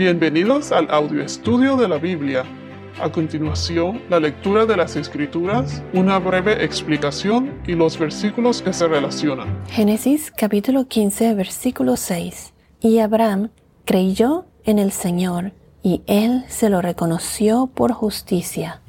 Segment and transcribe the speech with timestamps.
[0.00, 2.42] Bienvenidos al audio estudio de la Biblia.
[3.02, 8.88] A continuación, la lectura de las Escrituras, una breve explicación y los versículos que se
[8.88, 9.62] relacionan.
[9.66, 12.54] Génesis capítulo 15, versículo 6.
[12.80, 13.50] Y Abraham
[13.84, 15.52] creyó en el Señor
[15.82, 18.80] y él se lo reconoció por justicia.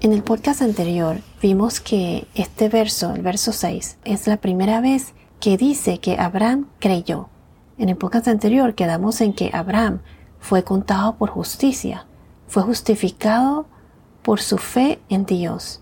[0.00, 5.12] En el podcast anterior vimos que este verso, el verso 6, es la primera vez
[5.40, 7.28] que dice que Abraham creyó.
[7.76, 10.00] En el podcast anterior quedamos en que Abraham
[10.40, 12.06] fue contado por justicia,
[12.46, 13.66] fue justificado
[14.22, 15.80] por su fe en Dios.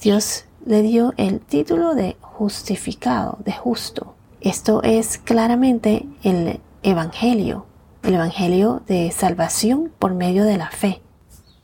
[0.00, 4.14] Dios le dio el título de justificado, de justo.
[4.40, 7.66] Esto es claramente el Evangelio,
[8.02, 11.00] el Evangelio de salvación por medio de la fe.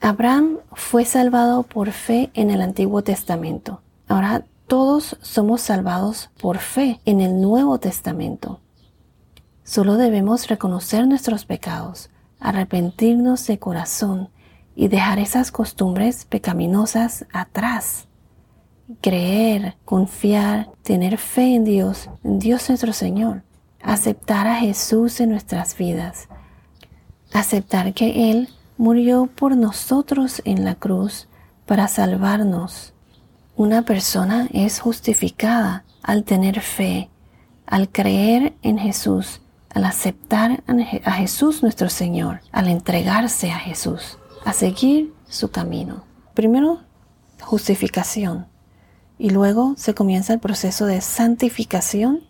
[0.01, 3.83] Abraham fue salvado por fe en el Antiguo Testamento.
[4.09, 8.61] Ahora todos somos salvados por fe en el Nuevo Testamento.
[9.71, 14.29] Solo debemos reconocer nuestros pecados, arrepentirnos de corazón
[14.75, 18.09] y dejar esas costumbres pecaminosas atrás.
[19.01, 23.45] Creer, confiar, tener fe en Dios, en Dios nuestro Señor.
[23.81, 26.27] Aceptar a Jesús en nuestras vidas.
[27.33, 31.29] Aceptar que Él murió por nosotros en la cruz
[31.65, 32.93] para salvarnos.
[33.55, 37.09] Una persona es justificada al tener fe,
[37.67, 40.63] al creer en Jesús al aceptar
[41.05, 46.05] a Jesús nuestro Señor, al entregarse a Jesús, a seguir su camino.
[46.35, 46.81] Primero,
[47.41, 48.47] justificación
[49.19, 52.21] y luego se comienza el proceso de santificación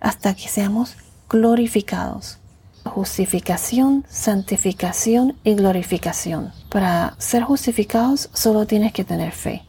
[0.00, 0.96] hasta que seamos
[1.28, 2.38] glorificados.
[2.84, 6.52] Justificación, santificación y glorificación.
[6.70, 9.64] Para ser justificados solo tienes que tener fe.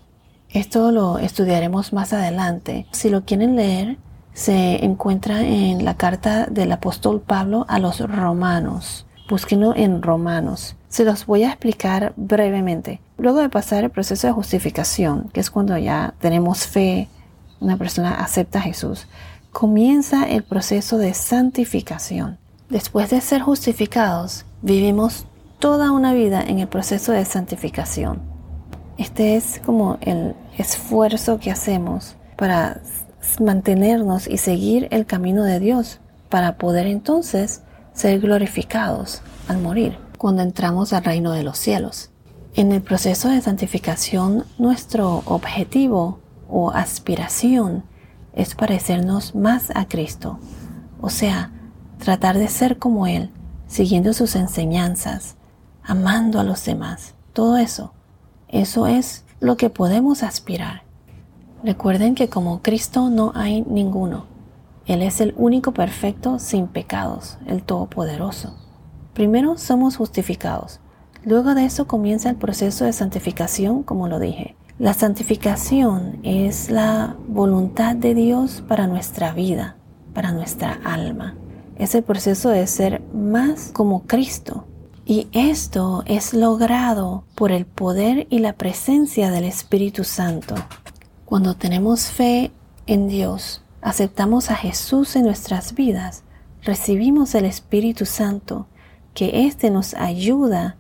[0.50, 2.86] Esto lo estudiaremos más adelante.
[2.92, 3.98] Si lo quieren leer,
[4.34, 9.06] se encuentra en la carta del apóstol Pablo a los romanos.
[9.30, 10.76] Búsquenlo en Romanos.
[10.90, 13.00] Se los voy a explicar brevemente.
[13.18, 17.08] Luego de pasar el proceso de justificación, que es cuando ya tenemos fe,
[17.60, 19.08] una persona acepta a Jesús,
[19.52, 22.40] comienza el proceso de santificación.
[22.70, 25.26] Después de ser justificados, vivimos
[25.60, 28.22] toda una vida en el proceso de santificación.
[28.98, 32.82] Este es como el esfuerzo que hacemos para
[33.40, 36.00] mantenernos y seguir el camino de Dios
[36.30, 37.62] para poder entonces
[37.94, 42.12] ser glorificados al morir cuando entramos al reino de los cielos.
[42.54, 47.84] En el proceso de santificación, nuestro objetivo o aspiración
[48.34, 50.40] es parecernos más a Cristo,
[51.00, 51.52] o sea,
[51.98, 53.32] tratar de ser como Él,
[53.68, 55.36] siguiendo sus enseñanzas,
[55.84, 57.16] amando a los demás.
[57.34, 57.94] Todo eso,
[58.48, 60.84] eso es lo que podemos aspirar.
[61.64, 64.26] Recuerden que como Cristo no hay ninguno.
[64.88, 68.56] Él es el único perfecto sin pecados, el Todopoderoso.
[69.14, 70.80] Primero somos justificados.
[71.24, 74.56] Luego de eso comienza el proceso de santificación, como lo dije.
[74.80, 79.76] La santificación es la voluntad de Dios para nuestra vida,
[80.16, 81.36] para nuestra alma.
[81.76, 84.66] Es el proceso de ser más como Cristo.
[85.06, 90.56] Y esto es logrado por el poder y la presencia del Espíritu Santo.
[91.32, 92.52] Cuando tenemos fe
[92.88, 96.24] en Dios, aceptamos a Jesús en nuestras vidas,
[96.62, 98.68] recibimos el Espíritu Santo,
[99.14, 100.76] que éste nos ayuda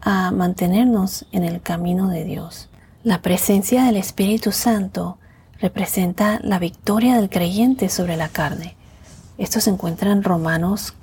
[0.00, 2.68] a mantenernos en el camino de Dios.
[3.04, 5.18] La presencia del Espíritu Santo
[5.60, 8.74] representa la victoria del creyente sobre la carne.
[9.38, 10.94] Esto se encuentra en Romanos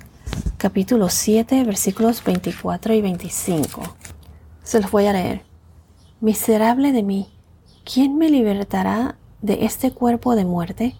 [0.58, 3.96] capítulo 7 versículos 24 y 25.
[4.62, 5.42] Se los voy a leer.
[6.20, 7.39] Miserable de mí
[7.84, 10.96] ¿quién me libertará de este cuerpo de muerte?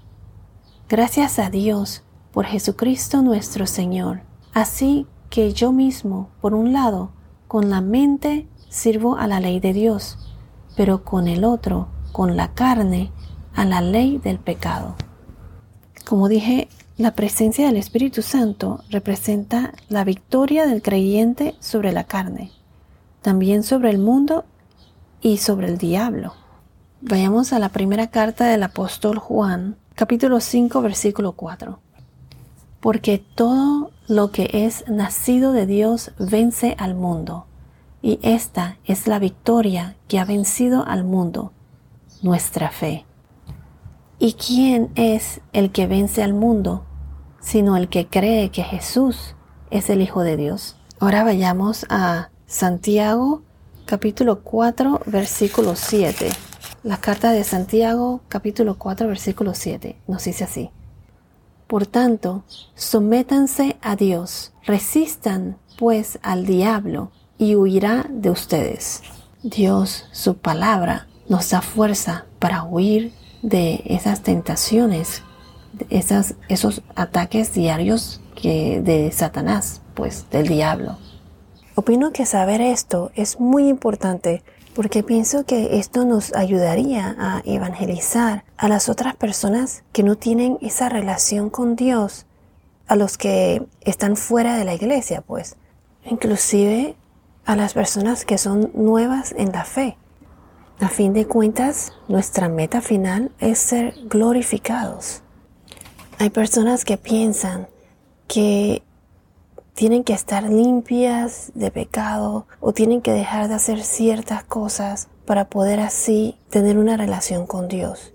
[0.89, 2.03] Gracias a Dios
[2.33, 4.23] por Jesucristo nuestro Señor.
[4.53, 7.13] Así que yo mismo, por un lado,
[7.49, 10.19] con la mente sirvo a la ley de Dios,
[10.77, 13.13] pero con el otro, con la carne,
[13.55, 14.97] a la ley del pecado.
[16.05, 22.51] Como dije, la presencia del Espíritu Santo representa la victoria del creyente sobre la carne,
[23.23, 24.45] también sobre el mundo
[25.21, 26.40] y sobre el diablo.
[27.03, 31.81] Vayamos a la primera carta del apóstol Juan, capítulo 5, versículo 4.
[32.79, 37.47] Porque todo lo que es nacido de Dios vence al mundo,
[38.03, 41.53] y esta es la victoria que ha vencido al mundo,
[42.21, 43.07] nuestra fe.
[44.19, 46.85] ¿Y quién es el que vence al mundo,
[47.41, 49.37] sino el que cree que Jesús
[49.71, 50.77] es el Hijo de Dios?
[50.99, 53.41] Ahora vayamos a Santiago,
[53.87, 56.29] capítulo 4, versículo 7.
[56.83, 60.71] La carta de Santiago, capítulo 4, versículo 7, nos dice así.
[61.67, 62.43] Por tanto,
[62.75, 69.03] sométanse a Dios, resistan pues al diablo y huirá de ustedes.
[69.43, 73.13] Dios, su palabra, nos da fuerza para huir
[73.43, 75.23] de esas tentaciones,
[75.75, 80.97] de esas, esos ataques diarios que de Satanás, pues del diablo.
[81.75, 84.43] Opino que saber esto es muy importante
[84.75, 90.59] porque pienso que esto nos ayudaría a evangelizar a las otras personas que no tienen
[90.61, 92.27] esa relación con Dios,
[92.87, 95.57] a los que están fuera de la iglesia, pues,
[96.05, 96.97] inclusive
[97.45, 99.97] a las personas que son nuevas en la fe.
[100.81, 105.23] A fin de cuentas, nuestra meta final es ser glorificados.
[106.19, 107.69] Hay personas que piensan
[108.29, 108.83] que
[109.81, 115.49] tienen que estar limpias de pecado o tienen que dejar de hacer ciertas cosas para
[115.49, 118.13] poder así tener una relación con Dios.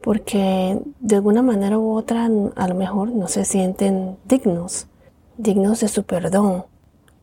[0.00, 4.88] Porque de alguna manera u otra a lo mejor no se sienten dignos,
[5.38, 6.64] dignos de su perdón.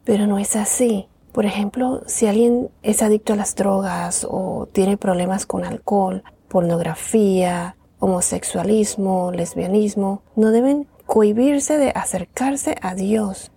[0.05, 1.09] Pero no es así.
[1.33, 7.75] Por ejemplo, si alguien es adicto a las drogas o tiene problemas con alcohol, pornografía,
[7.99, 13.51] homosexualismo, lesbianismo, no deben cohibirse de acercarse a Dios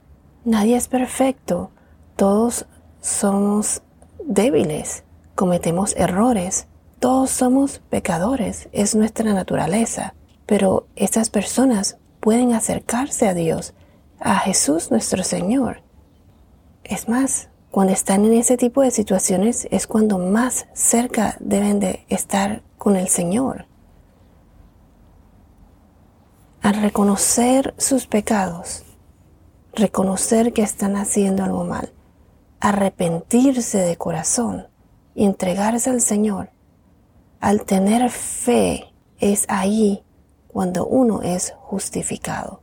[0.45, 1.71] Nadie es perfecto.
[2.17, 2.67] Todos
[3.01, 3.83] somos
[4.25, 5.05] débiles.
[5.35, 6.67] Cometemos errores.
[6.99, 8.69] Todos somos pecadores.
[8.73, 10.15] Es nuestra naturaleza.
[10.47, 13.75] Pero estas personas pueden acercarse a Dios,
[14.19, 15.83] a Jesús nuestro Señor.
[16.85, 22.05] Es más, cuando están en ese tipo de situaciones es cuando más cerca deben de
[22.09, 23.67] estar con el Señor.
[26.63, 28.85] Al reconocer sus pecados,
[29.75, 31.93] reconocer que están haciendo algo mal,
[32.61, 34.67] arrepentirse de corazón
[35.15, 36.51] y entregarse al Señor.
[37.41, 40.03] Al tener fe es ahí
[40.49, 42.61] cuando uno es justificado.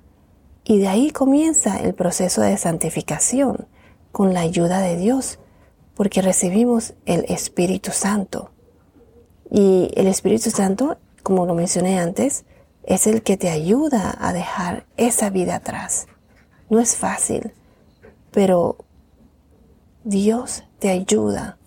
[0.63, 3.67] Y de ahí comienza el proceso de santificación
[4.11, 5.39] con la ayuda de Dios,
[5.95, 8.51] porque recibimos el Espíritu Santo.
[9.49, 12.43] Y el Espíritu Santo, como lo mencioné antes,
[12.83, 16.07] es el que te ayuda a dejar esa vida atrás
[16.69, 17.51] no es fácil,
[18.31, 18.77] pero
[20.03, 21.57] Dios te ayuda.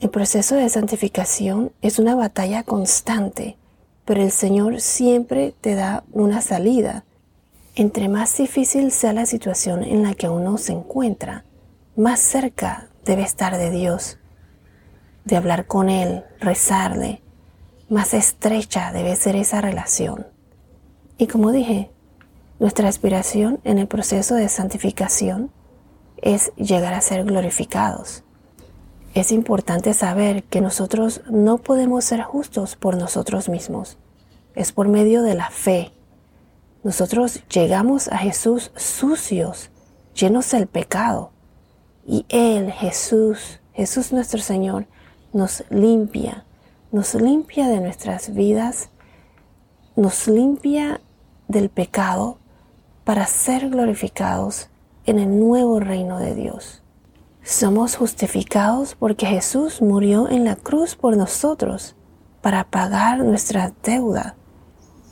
[0.00, 3.56] El proceso de santificación es una batalla constante,
[4.04, 7.04] pero el Señor siempre te da una salida.
[7.74, 11.44] Entre más difícil sea la situación en la que uno se encuentra,
[11.96, 14.18] más cerca debe estar de Dios,
[15.24, 17.22] de hablar con Él, rezarle,
[17.90, 20.26] más estrecha debe ser esa relación.
[21.18, 21.90] Y como dije,
[22.60, 25.50] nuestra aspiración en el proceso de santificación
[26.18, 28.22] es llegar a ser glorificados.
[29.14, 33.96] Es importante saber que nosotros no podemos ser justos por nosotros mismos.
[34.54, 35.92] Es por medio de la fe.
[36.84, 39.70] Nosotros llegamos a Jesús sucios,
[40.14, 41.32] llenos del pecado.
[42.06, 44.86] Y Él, Jesús, Jesús nuestro Señor,
[45.32, 46.44] nos limpia,
[46.92, 48.90] nos limpia de nuestras vidas,
[49.96, 51.00] nos limpia
[51.48, 52.39] del pecado
[53.04, 54.68] para ser glorificados
[55.06, 56.82] en el nuevo reino de Dios.
[57.42, 61.96] Somos justificados porque Jesús murió en la cruz por nosotros
[62.42, 64.36] para pagar nuestra deuda.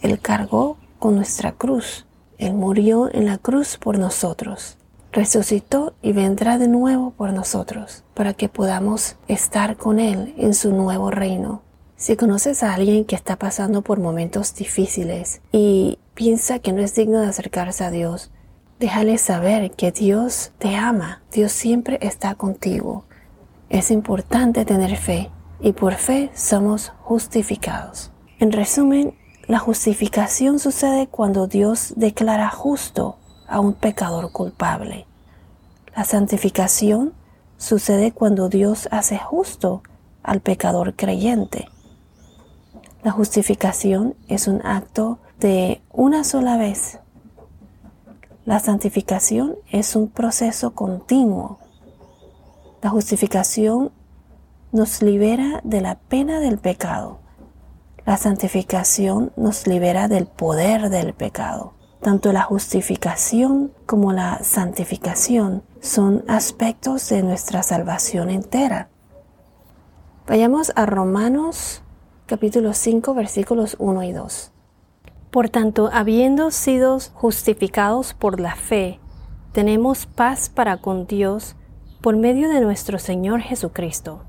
[0.02, 2.06] Él cargó con nuestra cruz.
[2.36, 4.76] Él murió en la cruz por nosotros.
[5.10, 10.72] Resucitó y vendrá de nuevo por nosotros para que podamos estar con Él en su
[10.72, 11.62] nuevo reino.
[11.98, 16.94] Si conoces a alguien que está pasando por momentos difíciles y piensa que no es
[16.94, 18.30] digno de acercarse a Dios,
[18.78, 23.04] déjale saber que Dios te ama, Dios siempre está contigo.
[23.68, 28.12] Es importante tener fe y por fe somos justificados.
[28.38, 35.08] En resumen, la justificación sucede cuando Dios declara justo a un pecador culpable.
[35.96, 37.12] La santificación
[37.56, 39.82] sucede cuando Dios hace justo
[40.22, 41.66] al pecador creyente.
[43.08, 46.98] La justificación es un acto de una sola vez.
[48.44, 51.58] La santificación es un proceso continuo.
[52.82, 53.92] La justificación
[54.72, 57.20] nos libera de la pena del pecado.
[58.04, 61.72] La santificación nos libera del poder del pecado.
[62.02, 68.90] Tanto la justificación como la santificación son aspectos de nuestra salvación entera.
[70.26, 71.82] Vayamos a Romanos
[72.28, 74.52] capítulo 5 versículos 1 y 2.
[75.30, 79.00] Por tanto, habiendo sido justificados por la fe,
[79.52, 81.56] tenemos paz para con Dios
[82.02, 84.24] por medio de nuestro Señor Jesucristo,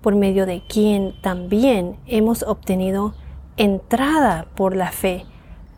[0.00, 3.14] por medio de quien también hemos obtenido
[3.56, 5.24] entrada por la fe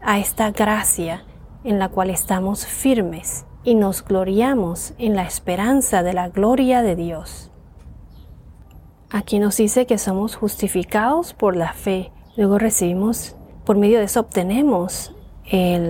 [0.01, 1.23] a esta gracia
[1.65, 6.97] en la cual estamos firmes y nos gloriamos en la esperanza de la gloria de
[6.97, 7.52] Dios.
[9.13, 12.11] Aquí nos dice que somos justificados por la fe.
[12.37, 15.15] Luego recibimos, por medio de eso obtenemos,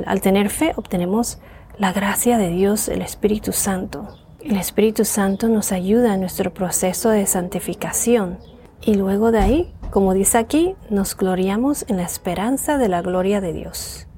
[0.07, 1.39] al tener fe, obtenemos
[1.79, 4.09] la gracia de Dios, el Espíritu Santo.
[4.41, 8.39] El Espíritu Santo nos ayuda en nuestro proceso de santificación.
[8.81, 13.41] Y luego de ahí, como dice aquí, nos gloriamos en la esperanza de la gloria
[13.41, 14.09] de Dios.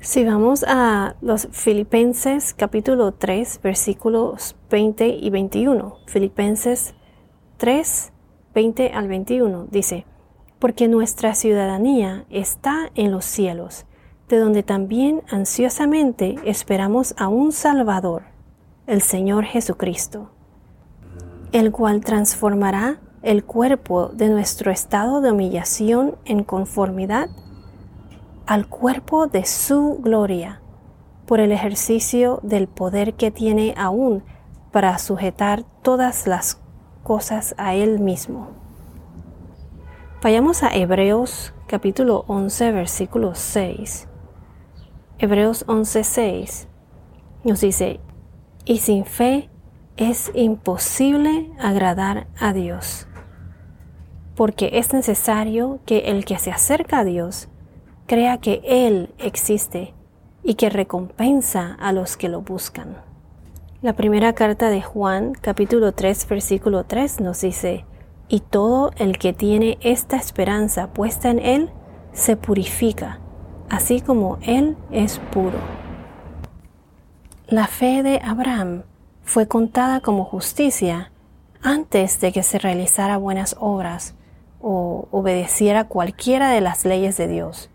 [0.00, 6.94] Si vamos a los Filipenses capítulo 3 versículos 20 y 21, Filipenses
[7.58, 8.11] 3,
[8.54, 10.04] 20 al 21 dice,
[10.58, 13.86] porque nuestra ciudadanía está en los cielos,
[14.28, 18.22] de donde también ansiosamente esperamos a un Salvador,
[18.86, 20.30] el Señor Jesucristo,
[21.52, 27.28] el cual transformará el cuerpo de nuestro estado de humillación en conformidad
[28.46, 30.60] al cuerpo de su gloria,
[31.26, 34.24] por el ejercicio del poder que tiene aún
[34.72, 36.61] para sujetar todas las
[37.02, 38.48] cosas a Él mismo.
[40.22, 44.08] Vayamos a Hebreos capítulo 11 versículo 6.
[45.18, 46.68] Hebreos 11 6
[47.44, 48.00] nos dice,
[48.64, 49.50] y sin fe
[49.96, 53.08] es imposible agradar a Dios,
[54.36, 57.48] porque es necesario que el que se acerca a Dios
[58.06, 59.94] crea que Él existe
[60.44, 63.11] y que recompensa a los que lo buscan.
[63.82, 67.84] La primera carta de Juan, capítulo 3, versículo 3 nos dice,
[68.28, 71.70] y todo el que tiene esta esperanza puesta en Él
[72.12, 73.18] se purifica,
[73.68, 75.58] así como Él es puro.
[77.48, 78.84] La fe de Abraham
[79.24, 81.10] fue contada como justicia
[81.60, 84.14] antes de que se realizara buenas obras
[84.60, 87.68] o obedeciera cualquiera de las leyes de Dios.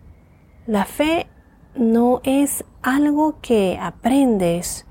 [0.67, 1.27] La fe
[1.75, 4.85] no es algo que aprendes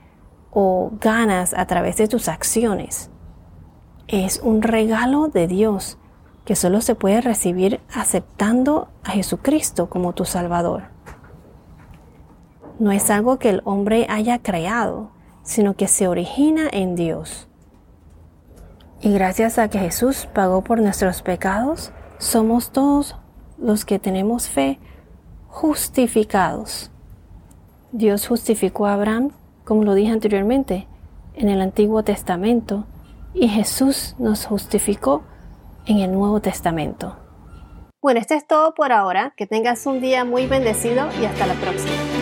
[0.59, 3.11] o ganas a través de tus acciones.
[4.09, 5.99] Es un regalo de Dios
[6.47, 10.85] que solo se puede recibir aceptando a Jesucristo como tu Salvador.
[12.79, 15.11] No es algo que el hombre haya creado,
[15.43, 17.49] sino que se origina en Dios.
[19.03, 23.15] Y gracias a que Jesús pagó por nuestros pecados, somos todos
[23.59, 24.81] los que tenemos fe
[25.49, 26.91] justificados.
[27.93, 29.33] Dios justificó a Abraham
[29.67, 30.87] como lo dije anteriormente,
[31.35, 32.87] en el Antiguo Testamento
[33.35, 35.25] y Jesús nos justificó
[35.87, 37.17] en el Nuevo Testamento.
[38.01, 39.35] Bueno, esto es todo por ahora.
[39.37, 42.16] Que tengas un día muy bendecido y hasta la próxima.